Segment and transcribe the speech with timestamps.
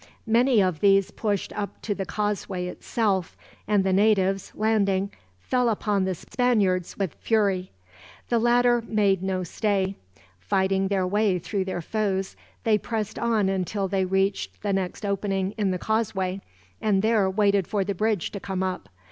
[0.25, 6.05] Many of these pushed up to the causeway itself; and the natives, landing, fell upon
[6.05, 7.69] the Spaniards with fury.
[8.29, 9.95] The latter made no stay.
[10.39, 15.51] Fighting their way through their foes they pressed on until they reached the next opening
[15.55, 16.41] in the causeway,
[16.81, 18.89] and there waited for the bridge to come up.